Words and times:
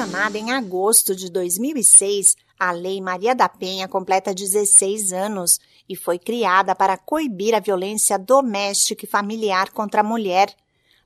Sancionada 0.00 0.38
em 0.38 0.50
agosto 0.50 1.14
de 1.14 1.30
2006, 1.30 2.34
a 2.58 2.72
Lei 2.72 3.02
Maria 3.02 3.34
da 3.34 3.50
Penha 3.50 3.86
completa 3.86 4.32
16 4.32 5.12
anos 5.12 5.60
e 5.86 5.94
foi 5.94 6.18
criada 6.18 6.74
para 6.74 6.96
coibir 6.96 7.54
a 7.54 7.60
violência 7.60 8.18
doméstica 8.18 9.04
e 9.04 9.08
familiar 9.08 9.70
contra 9.72 10.00
a 10.00 10.04
mulher. 10.04 10.56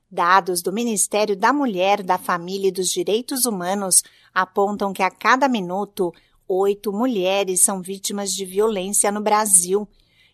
Dados 0.09 0.61
do 0.61 0.71
Ministério 0.71 1.35
da 1.35 1.51
Mulher, 1.51 2.01
da 2.01 2.17
Família 2.17 2.69
e 2.69 2.71
dos 2.71 2.87
Direitos 2.87 3.45
Humanos 3.45 4.01
apontam 4.33 4.93
que 4.93 5.03
a 5.03 5.11
cada 5.11 5.49
minuto, 5.49 6.13
oito 6.47 6.93
mulheres 6.93 7.63
são 7.63 7.81
vítimas 7.81 8.31
de 8.31 8.45
violência 8.45 9.11
no 9.11 9.19
Brasil. 9.19 9.85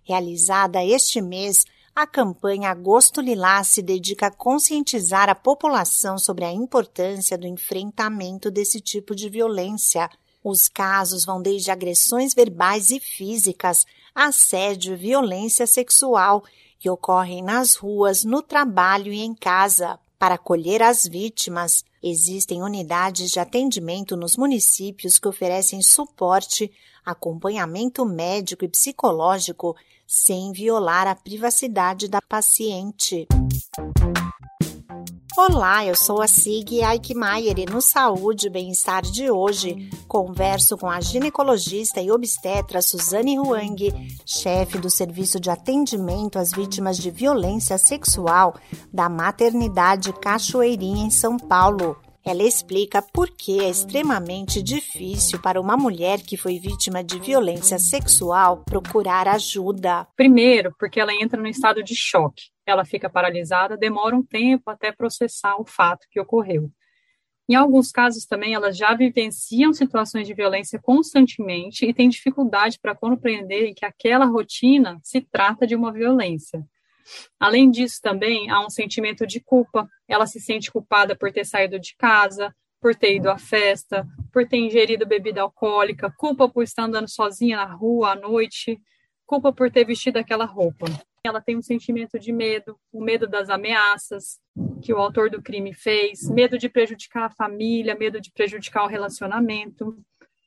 Realizada 0.04 0.86
este 0.86 1.20
mês, 1.20 1.66
a 1.95 2.07
campanha 2.07 2.69
Agosto 2.69 3.19
Lilás 3.19 3.67
se 3.67 3.81
dedica 3.81 4.27
a 4.27 4.31
conscientizar 4.31 5.29
a 5.29 5.35
população 5.35 6.17
sobre 6.17 6.45
a 6.45 6.51
importância 6.51 7.37
do 7.37 7.45
enfrentamento 7.45 8.49
desse 8.49 8.79
tipo 8.79 9.13
de 9.13 9.29
violência. 9.29 10.09
Os 10.43 10.68
casos 10.68 11.25
vão 11.25 11.41
desde 11.41 11.69
agressões 11.69 12.33
verbais 12.33 12.91
e 12.91 12.99
físicas, 12.99 13.85
assédio 14.15 14.93
e 14.93 14.97
violência 14.97 15.68
sexual, 15.68 16.43
que 16.79 16.89
ocorrem 16.89 17.43
nas 17.43 17.75
ruas, 17.75 18.23
no 18.23 18.41
trabalho 18.41 19.11
e 19.11 19.21
em 19.21 19.35
casa. 19.35 19.99
Para 20.18 20.35
acolher 20.35 20.82
as 20.82 21.05
vítimas, 21.05 21.83
existem 22.01 22.63
unidades 22.63 23.32
de 23.32 23.39
atendimento 23.39 24.15
nos 24.15 24.37
municípios 24.37 25.19
que 25.19 25.27
oferecem 25.27 25.82
suporte, 25.82 26.71
acompanhamento 27.05 28.05
médico 28.05 28.63
e 28.63 28.69
psicológico 28.69 29.75
sem 30.14 30.51
violar 30.51 31.07
a 31.07 31.15
privacidade 31.15 32.09
da 32.09 32.22
paciente. 32.22 33.25
Olá, 35.38 35.86
eu 35.86 35.95
sou 35.95 36.22
a 36.22 36.28
Sig 36.28 36.83
Aikmaier 36.83 37.58
e 37.58 37.66
no 37.66 37.81
Saúde 37.81 38.47
e 38.47 38.50
Bem-Estar 38.50 39.03
de 39.03 39.31
hoje 39.31 39.89
converso 40.09 40.77
com 40.77 40.89
a 40.89 41.00
ginecologista 41.00 42.02
e 42.02 42.11
obstetra 42.11 42.81
Suzane 42.81 43.39
Huang, 43.39 43.94
chefe 44.25 44.77
do 44.77 44.89
Serviço 44.89 45.39
de 45.39 45.50
Atendimento 45.50 46.38
às 46.38 46.52
Vítimas 46.52 46.97
de 46.97 47.09
Violência 47.09 47.78
Sexual 47.78 48.53
da 48.91 49.07
Maternidade 49.07 50.11
Cachoeirinha 50.11 51.05
em 51.05 51.09
São 51.09 51.38
Paulo. 51.38 51.95
Ela 52.23 52.44
explica 52.44 53.02
por 53.02 53.30
que 53.31 53.59
é 53.59 53.69
extremamente 53.69 54.61
difícil 54.61 55.41
para 55.41 55.59
uma 55.59 55.75
mulher 55.75 56.22
que 56.22 56.38
foi 56.38 56.59
vítima 56.59 57.03
de 57.03 57.19
violência 57.19 57.80
sexual 57.80 58.63
procurar 58.63 59.28
ajuda. 59.28 60.08
Primeiro, 60.16 60.73
porque 60.78 61.00
ela 61.00 61.13
entra 61.13 61.41
no 61.41 61.47
estado 61.47 61.83
de 61.83 61.95
choque. 61.95 62.44
Ela 62.66 62.86
fica 62.86 63.09
paralisada, 63.09 63.75
demora 63.75 64.16
um 64.16 64.23
tempo 64.23 64.69
até 64.69 64.91
processar 64.91 65.55
o 65.59 65.66
fato 65.66 66.08
que 66.11 66.19
ocorreu. 66.19 66.69
Em 67.50 67.55
alguns 67.55 67.91
casos 67.91 68.25
também, 68.25 68.53
elas 68.53 68.78
já 68.78 68.94
vivenciam 68.94 69.73
situações 69.73 70.25
de 70.25 70.33
violência 70.33 70.80
constantemente 70.80 71.85
e 71.85 71.94
têm 71.94 72.08
dificuldade 72.08 72.80
para 72.80 72.95
compreender 72.95 73.73
que 73.73 73.83
aquela 73.83 74.25
rotina 74.25 75.00
se 75.03 75.19
trata 75.19 75.67
de 75.67 75.75
uma 75.75 75.91
violência. 75.91 76.63
Além 77.39 77.69
disso, 77.69 77.99
também 78.02 78.49
há 78.49 78.66
um 78.66 78.69
sentimento 78.69 79.25
de 79.25 79.39
culpa. 79.39 79.89
Ela 80.07 80.25
se 80.25 80.39
sente 80.39 80.71
culpada 80.71 81.16
por 81.16 81.31
ter 81.31 81.45
saído 81.45 81.80
de 81.80 81.95
casa, 81.97 82.53
por 82.81 82.95
ter 82.95 83.16
ido 83.16 83.30
à 83.30 83.38
festa, 83.38 84.07
por 84.33 84.47
ter 84.47 84.57
ingerido 84.57 85.05
bebida 85.05 85.41
alcoólica, 85.41 86.11
culpa 86.17 86.49
por 86.49 86.63
estar 86.63 86.83
andando 86.83 87.07
sozinha 87.07 87.57
na 87.57 87.66
rua 87.66 88.13
à 88.13 88.16
noite, 88.16 88.81
culpa 89.25 89.53
por 89.53 89.69
ter 89.69 89.85
vestido 89.85 90.17
aquela 90.17 90.45
roupa. 90.45 90.88
Ela 91.23 91.39
tem 91.39 91.55
um 91.55 91.61
sentimento 91.61 92.17
de 92.17 92.31
medo, 92.31 92.75
o 92.91 92.99
medo 92.99 93.27
das 93.27 93.49
ameaças 93.52 94.39
que 94.81 94.91
o 94.91 94.97
autor 94.97 95.29
do 95.29 95.41
crime 95.41 95.72
fez, 95.72 96.27
medo 96.27 96.57
de 96.57 96.67
prejudicar 96.67 97.25
a 97.25 97.29
família, 97.29 97.95
medo 97.95 98.19
de 98.19 98.31
prejudicar 98.31 98.83
o 98.83 98.88
relacionamento. 98.88 99.95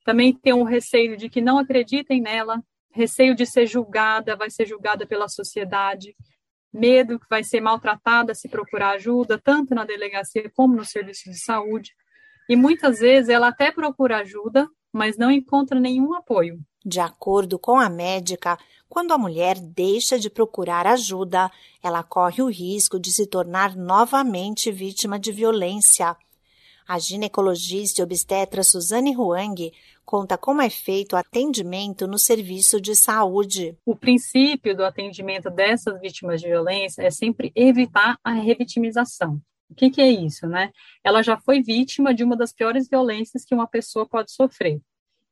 Também 0.05 0.33
tem 0.33 0.53
um 0.53 0.65
receio 0.65 1.17
de 1.17 1.31
que 1.31 1.41
não 1.41 1.59
acreditem 1.59 2.21
nela, 2.21 2.61
receio 2.91 3.37
de 3.37 3.47
ser 3.47 3.67
julgada, 3.67 4.37
vai 4.37 4.51
ser 4.51 4.67
julgada 4.67 5.07
pela 5.07 5.29
sociedade 5.29 6.17
medo 6.75 7.21
que 7.21 7.27
vai 7.31 7.45
ser 7.45 7.61
maltratada 7.61 8.35
se 8.35 8.49
procurar 8.49 8.91
ajuda, 8.95 9.41
tanto 9.43 9.75
na 9.75 9.85
delegacia 9.85 10.51
como 10.55 10.75
no 10.75 10.85
serviço 10.85 11.31
de 11.31 11.39
saúde. 11.39 11.93
E 12.49 12.57
muitas 12.57 12.99
vezes 12.99 13.29
ela 13.29 13.49
até 13.49 13.71
procura 13.71 14.19
ajuda, 14.19 14.69
mas 14.93 15.17
não 15.17 15.31
encontra 15.31 15.79
nenhum 15.79 16.15
apoio. 16.15 16.59
De 16.85 17.01
acordo 17.01 17.59
com 17.59 17.79
a 17.79 17.89
médica, 17.89 18.59
quando 18.89 19.13
a 19.13 19.19
mulher 19.19 19.59
deixa 19.59 20.19
de 20.19 20.29
procurar 20.29 20.87
ajuda, 20.87 21.51
ela 21.83 22.03
corre 22.03 22.43
o 22.43 22.51
risco 22.51 22.99
de 22.99 23.13
se 23.13 23.27
tornar 23.27 23.75
novamente 23.77 24.71
vítima 24.71 25.19
de 25.19 25.33
violência. 25.33 26.17
A 26.87 26.99
ginecologista 26.99 28.03
e 28.03 28.05
obstetra 28.05 28.63
Suzane 28.63 29.17
Huang 29.17 29.73
conta 30.05 30.39
como 30.39 30.63
é 30.63 30.71
feito 30.71 31.15
o 31.15 31.17
atendimento 31.17 32.07
no 32.07 32.19
serviço 32.19 32.81
de 32.81 32.95
saúde. 32.95 33.77
O 33.85 33.97
princípio 33.97 34.77
do 34.77 34.85
atendimento 34.85 35.51
dessas 35.51 36.01
vítimas 36.01 36.41
de 36.41 36.49
violência 36.49 37.03
é 37.03 37.11
sempre 37.11 37.53
evitar 37.55 38.19
a 38.23 38.33
revitimização. 38.33 39.41
O 39.71 39.75
que, 39.75 39.91
que 39.91 40.01
é 40.01 40.11
isso, 40.11 40.47
né? 40.47 40.71
Ela 41.03 41.23
já 41.23 41.37
foi 41.37 41.63
vítima 41.63 42.15
de 42.15 42.23
uma 42.23 42.37
das 42.37 42.53
piores 42.53 42.89
violências 42.89 43.45
que 43.45 43.55
uma 43.55 43.67
pessoa 43.67 44.07
pode 44.07 44.31
sofrer. 44.31 44.81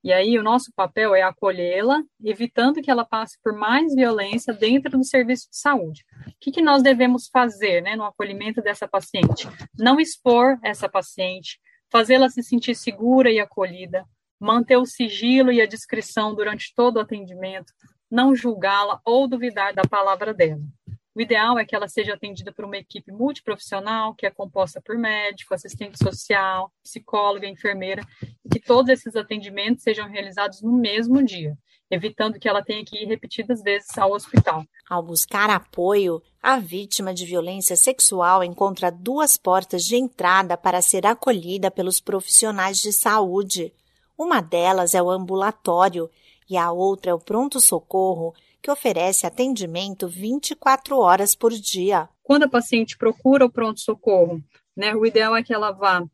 E 0.05 0.13
aí 0.13 0.37
o 0.37 0.43
nosso 0.43 0.73
papel 0.75 1.15
é 1.15 1.23
acolhê-la, 1.23 2.03
evitando 2.25 2.83
que 2.83 2.91
ela 2.91 3.05
passe 3.05 3.39
por 3.41 3.53
mais 3.53 3.95
violência 3.95 4.53
dentro 4.53 4.99
do 4.99 5.05
serviço 5.05 5.49
de 5.49 5.57
saúde. 5.57 6.05
O 6.27 6.33
que, 6.41 6.51
que 6.51 6.61
nós 6.61 6.83
devemos 6.83 7.29
fazer 7.29 7.83
né, 7.83 7.95
no 7.95 8.05
acolhimento 8.05 8.61
dessa 8.61 8.89
paciente? 8.89 9.47
Não 9.79 10.01
expor 10.01 10.59
essa 10.61 10.89
paciente, 10.89 11.61
fazê-la 11.89 12.29
se 12.29 12.43
sentir 12.43 12.75
segura 12.75 13.31
e 13.31 13.39
acolhida, 13.39 14.05
manter 14.43 14.77
o 14.77 14.85
sigilo 14.85 15.53
e 15.53 15.61
a 15.61 15.67
discrição 15.67 16.35
durante 16.35 16.75
todo 16.75 16.97
o 16.97 17.01
atendimento, 17.01 17.73
não 18.11 18.35
julgá-la 18.35 19.01
ou 19.05 19.29
duvidar 19.29 19.73
da 19.73 19.83
palavra 19.83 20.35
dela. 20.35 20.61
O 21.15 21.21
ideal 21.21 21.59
é 21.59 21.65
que 21.65 21.77
ela 21.77 21.87
seja 21.87 22.15
atendida 22.15 22.53
por 22.53 22.65
uma 22.65 22.77
equipe 22.77 23.13
multiprofissional, 23.13 24.15
que 24.15 24.27
é 24.27 24.31
composta 24.31 24.81
por 24.85 24.97
médico, 24.97 25.55
assistente 25.55 25.97
social, 26.03 26.73
psicóloga, 26.83 27.47
enfermeira, 27.47 28.03
e 28.45 28.49
que 28.49 28.59
todos 28.59 28.91
esses 28.91 29.15
atendimentos 29.15 29.85
sejam 29.85 30.09
realizados 30.09 30.61
no 30.63 30.73
mesmo 30.73 31.23
dia, 31.23 31.57
evitando 31.91 32.41
que 32.41 32.49
ela 32.49 32.65
tenha 32.65 32.85
que 32.85 32.97
ir 32.97 33.07
repetidas 33.07 33.63
vezes 33.63 33.97
ao 33.97 34.13
hospital. 34.13 34.65
Ao 34.89 35.03
buscar 35.03 35.51
apoio, 35.51 36.21
a 36.43 36.59
vítima 36.59 37.15
de 37.15 37.27
violência 37.27 37.77
sexual 37.77 38.43
encontra 38.43 38.91
duas 38.91 39.37
portas 39.37 39.85
de 39.85 39.97
entrada 39.97 40.57
para 40.57 40.83
ser 40.83 41.07
acolhida 41.07 41.71
pelos 41.71 42.01
profissionais 42.01 42.79
de 42.79 42.93
saúde. 42.93 43.73
Uma 44.17 44.41
delas 44.41 44.95
é 44.95 45.03
o 45.03 45.11
ambulatório 45.11 46.11
e 46.49 46.57
a 46.57 46.71
outra 46.71 47.11
é 47.11 47.15
o 47.15 47.19
pronto-socorro, 47.19 48.35
que 48.61 48.71
oferece 48.71 49.27
atendimento 49.27 50.07
24 50.07 50.99
horas 50.99 51.35
por 51.35 51.51
dia. 51.51 52.09
Quando 52.23 52.45
a 52.45 52.49
paciente 52.49 52.97
procura 52.97 53.45
o 53.45 53.51
pronto-socorro, 53.51 54.41
né, 54.77 54.95
o 54.95 55.05
ideal 55.05 55.35
é 55.35 55.43
que 55.43 55.53
ela 55.53 55.73
vá 55.73 56.05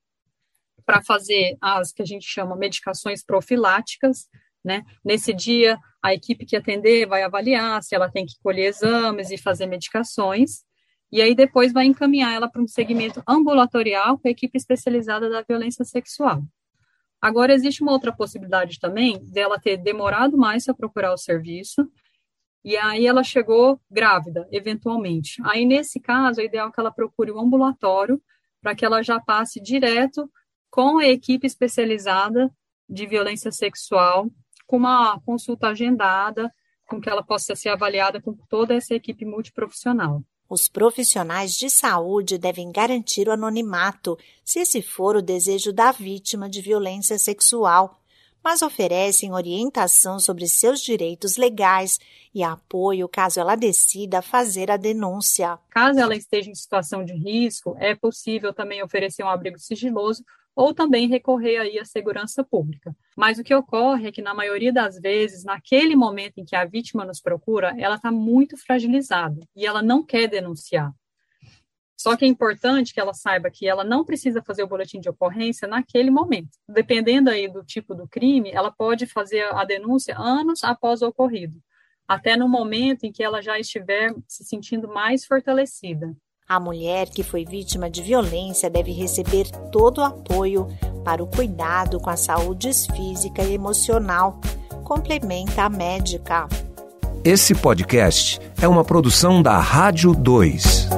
para 0.86 1.02
fazer 1.02 1.56
as 1.60 1.92
que 1.92 2.00
a 2.00 2.04
gente 2.06 2.26
chama 2.26 2.56
medicações 2.56 3.22
profiláticas, 3.22 4.26
né? 4.64 4.84
Nesse 5.04 5.34
dia, 5.34 5.78
a 6.02 6.14
equipe 6.14 6.46
que 6.46 6.56
atender 6.56 7.06
vai 7.06 7.22
avaliar 7.22 7.82
se 7.82 7.94
ela 7.94 8.10
tem 8.10 8.24
que 8.24 8.38
colher 8.42 8.68
exames 8.68 9.30
e 9.30 9.36
fazer 9.36 9.66
medicações, 9.66 10.62
e 11.12 11.20
aí 11.20 11.34
depois 11.34 11.72
vai 11.72 11.84
encaminhar 11.84 12.34
ela 12.34 12.48
para 12.48 12.62
um 12.62 12.68
segmento 12.68 13.22
ambulatorial 13.28 14.18
com 14.18 14.28
a 14.28 14.30
equipe 14.30 14.56
especializada 14.56 15.28
da 15.28 15.42
violência 15.42 15.84
sexual. 15.84 16.42
Agora, 17.20 17.52
existe 17.52 17.82
uma 17.82 17.92
outra 17.92 18.12
possibilidade 18.12 18.78
também 18.78 19.18
dela 19.24 19.58
ter 19.58 19.76
demorado 19.76 20.36
mais 20.36 20.64
para 20.64 20.74
procurar 20.74 21.12
o 21.12 21.18
serviço 21.18 21.90
e 22.64 22.76
aí 22.76 23.06
ela 23.06 23.22
chegou 23.22 23.80
grávida, 23.90 24.46
eventualmente. 24.50 25.40
Aí, 25.44 25.64
nesse 25.64 26.00
caso, 26.00 26.40
é 26.40 26.44
ideal 26.44 26.70
que 26.70 26.80
ela 26.80 26.92
procure 26.92 27.30
o 27.30 27.36
um 27.36 27.40
ambulatório 27.40 28.20
para 28.60 28.74
que 28.74 28.84
ela 28.84 29.02
já 29.02 29.20
passe 29.20 29.60
direto 29.60 30.30
com 30.70 30.98
a 30.98 31.06
equipe 31.06 31.46
especializada 31.46 32.52
de 32.88 33.06
violência 33.06 33.50
sexual, 33.50 34.28
com 34.66 34.76
uma 34.76 35.20
consulta 35.20 35.68
agendada, 35.68 36.52
com 36.86 37.00
que 37.00 37.08
ela 37.08 37.22
possa 37.22 37.54
ser 37.54 37.68
avaliada 37.70 38.20
com 38.20 38.34
toda 38.48 38.74
essa 38.74 38.94
equipe 38.94 39.24
multiprofissional. 39.24 40.22
Os 40.48 40.66
profissionais 40.66 41.52
de 41.52 41.68
saúde 41.68 42.38
devem 42.38 42.72
garantir 42.72 43.28
o 43.28 43.32
anonimato, 43.32 44.16
se 44.42 44.60
esse 44.60 44.80
for 44.80 45.14
o 45.14 45.22
desejo 45.22 45.74
da 45.74 45.92
vítima 45.92 46.48
de 46.48 46.62
violência 46.62 47.18
sexual, 47.18 48.00
mas 48.42 48.62
oferecem 48.62 49.34
orientação 49.34 50.18
sobre 50.18 50.48
seus 50.48 50.80
direitos 50.80 51.36
legais 51.36 51.98
e 52.34 52.42
apoio 52.42 53.06
caso 53.08 53.40
ela 53.40 53.56
decida 53.56 54.22
fazer 54.22 54.70
a 54.70 54.78
denúncia. 54.78 55.58
Caso 55.68 55.98
ela 55.98 56.16
esteja 56.16 56.50
em 56.50 56.54
situação 56.54 57.04
de 57.04 57.12
risco, 57.12 57.76
é 57.78 57.94
possível 57.94 58.54
também 58.54 58.82
oferecer 58.82 59.22
um 59.22 59.28
abrigo 59.28 59.58
sigiloso 59.58 60.24
ou 60.58 60.74
também 60.74 61.06
recorrer 61.06 61.58
aí 61.58 61.78
à 61.78 61.84
segurança 61.84 62.42
pública. 62.42 62.92
Mas 63.16 63.38
o 63.38 63.44
que 63.44 63.54
ocorre 63.54 64.08
é 64.08 64.12
que, 64.12 64.20
na 64.20 64.34
maioria 64.34 64.72
das 64.72 64.98
vezes, 64.98 65.44
naquele 65.44 65.94
momento 65.94 66.38
em 66.38 66.44
que 66.44 66.56
a 66.56 66.64
vítima 66.64 67.04
nos 67.04 67.20
procura, 67.20 67.76
ela 67.78 67.94
está 67.94 68.10
muito 68.10 68.56
fragilizada 68.56 69.40
e 69.54 69.64
ela 69.64 69.80
não 69.80 70.04
quer 70.04 70.26
denunciar. 70.26 70.92
Só 71.96 72.16
que 72.16 72.24
é 72.24 72.28
importante 72.28 72.92
que 72.92 72.98
ela 72.98 73.14
saiba 73.14 73.52
que 73.52 73.68
ela 73.68 73.84
não 73.84 74.04
precisa 74.04 74.42
fazer 74.42 74.64
o 74.64 74.66
boletim 74.66 74.98
de 74.98 75.08
ocorrência 75.08 75.68
naquele 75.68 76.10
momento. 76.10 76.50
Dependendo 76.68 77.30
aí 77.30 77.46
do 77.46 77.62
tipo 77.62 77.94
do 77.94 78.08
crime, 78.08 78.50
ela 78.50 78.72
pode 78.72 79.06
fazer 79.06 79.44
a 79.54 79.64
denúncia 79.64 80.18
anos 80.18 80.64
após 80.64 81.02
o 81.02 81.06
ocorrido, 81.06 81.62
até 82.08 82.36
no 82.36 82.48
momento 82.48 83.04
em 83.04 83.12
que 83.12 83.22
ela 83.22 83.40
já 83.40 83.60
estiver 83.60 84.12
se 84.26 84.44
sentindo 84.44 84.88
mais 84.88 85.24
fortalecida. 85.24 86.16
A 86.50 86.58
mulher 86.58 87.10
que 87.10 87.22
foi 87.22 87.44
vítima 87.44 87.90
de 87.90 88.02
violência 88.02 88.70
deve 88.70 88.90
receber 88.90 89.50
todo 89.70 89.98
o 89.98 90.04
apoio 90.04 90.66
para 91.04 91.22
o 91.22 91.26
cuidado 91.26 92.00
com 92.00 92.08
a 92.08 92.16
saúde 92.16 92.70
física 92.96 93.42
e 93.42 93.52
emocional, 93.52 94.40
complementa 94.82 95.64
a 95.64 95.68
médica. 95.68 96.48
Esse 97.22 97.54
podcast 97.54 98.40
é 98.62 98.66
uma 98.66 98.82
produção 98.82 99.42
da 99.42 99.58
Rádio 99.58 100.14
2. 100.14 100.88